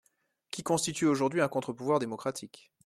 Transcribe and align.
…qui 0.49 0.63
constitue 0.63 1.05
aujourd’hui 1.05 1.41
un 1.41 1.47
contre-pouvoir 1.47 1.99
démocratique. 1.99 2.71